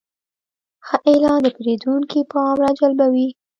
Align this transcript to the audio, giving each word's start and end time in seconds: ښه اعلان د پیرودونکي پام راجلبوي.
ښه 0.87 0.97
اعلان 1.09 1.39
د 1.43 1.47
پیرودونکي 1.55 2.19
پام 2.31 2.55
راجلبوي. 2.65 3.27